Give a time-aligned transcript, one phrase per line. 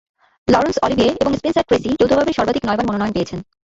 [0.47, 3.39] লরন্স Olivier এবং Spencer Tracy যৌথভাবে সর্বাধিক নয়বার মনোনয়ন পেয়েছেন।